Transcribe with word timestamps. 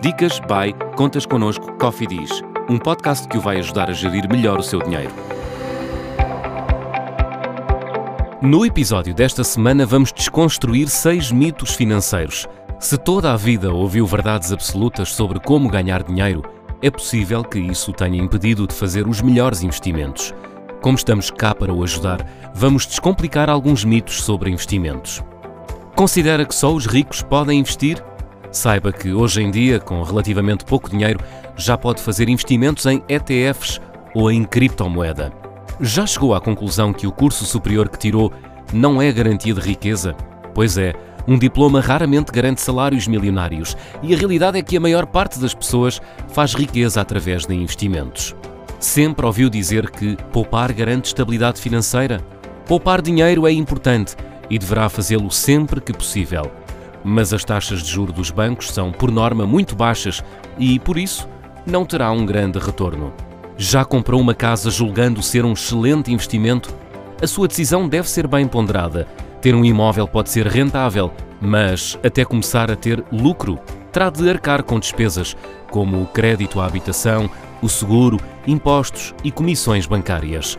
Dicas 0.00 0.38
by 0.38 0.72
Contas 0.94 1.26
Connosco 1.26 1.72
Coffee 1.72 2.06
Diz, 2.06 2.30
um 2.70 2.78
podcast 2.78 3.26
que 3.26 3.36
o 3.36 3.40
vai 3.40 3.58
ajudar 3.58 3.90
a 3.90 3.92
gerir 3.92 4.28
melhor 4.30 4.60
o 4.60 4.62
seu 4.62 4.80
dinheiro. 4.80 5.10
No 8.40 8.64
episódio 8.64 9.12
desta 9.12 9.42
semana 9.42 9.84
vamos 9.84 10.12
desconstruir 10.12 10.88
seis 10.88 11.32
mitos 11.32 11.74
financeiros. 11.74 12.46
Se 12.78 12.96
toda 12.96 13.32
a 13.32 13.36
vida 13.36 13.72
ouviu 13.72 14.06
verdades 14.06 14.52
absolutas 14.52 15.12
sobre 15.12 15.40
como 15.40 15.68
ganhar 15.68 16.04
dinheiro, 16.04 16.44
é 16.80 16.92
possível 16.92 17.42
que 17.42 17.58
isso 17.58 17.92
tenha 17.92 18.22
impedido 18.22 18.68
de 18.68 18.74
fazer 18.74 19.04
os 19.04 19.20
melhores 19.20 19.64
investimentos. 19.64 20.32
Como 20.80 20.96
estamos 20.96 21.28
cá 21.28 21.52
para 21.52 21.74
o 21.74 21.82
ajudar, 21.82 22.24
vamos 22.54 22.86
descomplicar 22.86 23.50
alguns 23.50 23.84
mitos 23.84 24.22
sobre 24.22 24.48
investimentos. 24.48 25.24
Considera 25.96 26.44
que 26.44 26.54
só 26.54 26.72
os 26.72 26.86
ricos 26.86 27.20
podem 27.20 27.58
investir? 27.58 28.00
Saiba 28.50 28.92
que 28.92 29.12
hoje 29.12 29.42
em 29.42 29.50
dia, 29.50 29.78
com 29.78 30.02
relativamente 30.02 30.64
pouco 30.64 30.88
dinheiro, 30.88 31.20
já 31.56 31.76
pode 31.76 32.00
fazer 32.00 32.28
investimentos 32.28 32.86
em 32.86 33.02
ETFs 33.08 33.80
ou 34.14 34.30
em 34.30 34.44
criptomoeda. 34.44 35.32
Já 35.80 36.06
chegou 36.06 36.34
à 36.34 36.40
conclusão 36.40 36.92
que 36.92 37.06
o 37.06 37.12
curso 37.12 37.44
superior 37.44 37.88
que 37.88 37.98
tirou 37.98 38.32
não 38.72 39.00
é 39.00 39.12
garantia 39.12 39.54
de 39.54 39.60
riqueza? 39.60 40.14
Pois 40.54 40.76
é, 40.78 40.94
um 41.26 41.38
diploma 41.38 41.80
raramente 41.80 42.32
garante 42.32 42.60
salários 42.60 43.06
milionários 43.06 43.76
e 44.02 44.14
a 44.14 44.16
realidade 44.16 44.58
é 44.58 44.62
que 44.62 44.76
a 44.76 44.80
maior 44.80 45.06
parte 45.06 45.38
das 45.38 45.54
pessoas 45.54 46.00
faz 46.28 46.54
riqueza 46.54 47.00
através 47.00 47.44
de 47.44 47.54
investimentos. 47.54 48.34
Sempre 48.80 49.26
ouviu 49.26 49.50
dizer 49.50 49.90
que 49.90 50.16
poupar 50.32 50.72
garante 50.72 51.06
estabilidade 51.06 51.60
financeira? 51.60 52.20
Poupar 52.66 53.02
dinheiro 53.02 53.46
é 53.46 53.52
importante 53.52 54.16
e 54.48 54.58
deverá 54.58 54.88
fazê-lo 54.88 55.30
sempre 55.30 55.80
que 55.80 55.92
possível. 55.92 56.50
Mas 57.04 57.32
as 57.32 57.44
taxas 57.44 57.82
de 57.82 57.90
juro 57.90 58.12
dos 58.12 58.30
bancos 58.30 58.70
são, 58.70 58.92
por 58.92 59.10
norma, 59.10 59.46
muito 59.46 59.76
baixas 59.76 60.22
e, 60.58 60.78
por 60.78 60.98
isso, 60.98 61.28
não 61.66 61.84
terá 61.84 62.10
um 62.10 62.26
grande 62.26 62.58
retorno. 62.58 63.12
Já 63.56 63.84
comprou 63.84 64.20
uma 64.20 64.34
casa 64.34 64.70
julgando 64.70 65.22
ser 65.22 65.44
um 65.44 65.52
excelente 65.52 66.12
investimento? 66.12 66.74
A 67.20 67.26
sua 67.26 67.48
decisão 67.48 67.88
deve 67.88 68.08
ser 68.08 68.26
bem 68.26 68.46
ponderada. 68.46 69.06
Ter 69.40 69.54
um 69.54 69.64
imóvel 69.64 70.06
pode 70.06 70.30
ser 70.30 70.46
rentável, 70.46 71.12
mas 71.40 71.98
até 72.04 72.24
começar 72.24 72.70
a 72.70 72.76
ter 72.76 73.04
lucro, 73.10 73.58
terá 73.92 74.10
de 74.10 74.28
arcar 74.28 74.62
com 74.62 74.78
despesas, 74.78 75.36
como 75.70 76.00
o 76.00 76.06
crédito 76.06 76.60
à 76.60 76.66
habitação, 76.66 77.28
o 77.60 77.68
seguro, 77.68 78.18
impostos 78.46 79.14
e 79.24 79.30
comissões 79.30 79.86
bancárias. 79.86 80.58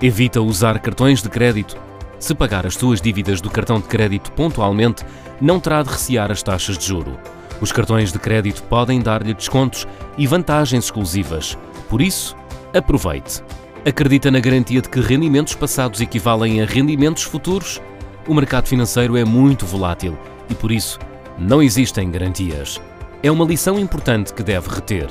Evita 0.00 0.40
usar 0.40 0.78
cartões 0.78 1.22
de 1.22 1.28
crédito. 1.28 1.76
Se 2.18 2.34
pagar 2.34 2.66
as 2.66 2.74
suas 2.74 3.00
dívidas 3.00 3.40
do 3.40 3.50
cartão 3.50 3.80
de 3.80 3.86
crédito 3.86 4.32
pontualmente, 4.32 5.04
não 5.40 5.58
terá 5.58 5.82
de 5.82 5.90
recear 5.90 6.30
as 6.30 6.42
taxas 6.42 6.76
de 6.76 6.86
juro. 6.86 7.18
Os 7.60 7.72
cartões 7.72 8.12
de 8.12 8.18
crédito 8.18 8.62
podem 8.64 9.00
dar-lhe 9.00 9.34
descontos 9.34 9.86
e 10.16 10.26
vantagens 10.26 10.84
exclusivas. 10.84 11.56
Por 11.88 12.00
isso, 12.00 12.36
aproveite. 12.74 13.42
Acredita 13.84 14.30
na 14.30 14.40
garantia 14.40 14.80
de 14.80 14.88
que 14.88 15.00
rendimentos 15.00 15.54
passados 15.54 16.00
equivalem 16.00 16.62
a 16.62 16.66
rendimentos 16.66 17.22
futuros? 17.22 17.80
O 18.26 18.34
mercado 18.34 18.66
financeiro 18.66 19.16
é 19.16 19.24
muito 19.24 19.64
volátil 19.64 20.18
e, 20.48 20.54
por 20.54 20.70
isso, 20.70 20.98
não 21.38 21.62
existem 21.62 22.10
garantias. 22.10 22.80
É 23.22 23.30
uma 23.30 23.44
lição 23.44 23.78
importante 23.78 24.32
que 24.34 24.42
deve 24.42 24.68
reter. 24.68 25.08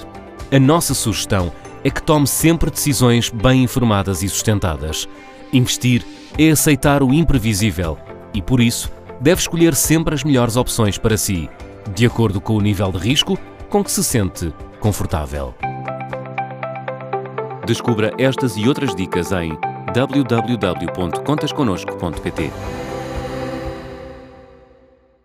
A 0.52 0.60
nossa 0.60 0.94
sugestão 0.94 1.52
é 1.84 1.90
que 1.90 2.02
tome 2.02 2.28
sempre 2.28 2.70
decisões 2.70 3.30
bem 3.30 3.64
informadas 3.64 4.24
e 4.24 4.30
sustentadas. 4.30 5.08
Investir 5.52 6.06
é 6.38 6.50
aceitar 6.50 7.02
o 7.02 7.14
imprevisível 7.14 7.98
e, 8.34 8.42
por 8.42 8.60
isso, 8.60 8.92
deve 9.20 9.42
escolher 9.42 9.76
sempre 9.76 10.16
as 10.16 10.24
melhores 10.24 10.56
opções 10.56 10.98
para 10.98 11.18
si, 11.18 11.50
de 11.94 12.06
acordo 12.06 12.40
com 12.40 12.56
o 12.56 12.62
nível 12.62 12.90
de 12.92 13.00
risco 13.00 13.38
com 13.70 13.84
que 13.84 13.92
se 13.92 14.02
sente 14.04 14.54
confortável. 14.80 15.54
Descubra 17.66 18.14
estas 18.18 18.56
e 18.58 18.68
outras 18.68 18.96
dicas 18.96 19.32
em 19.32 19.56
www.contasconosco.pt. 19.94 22.52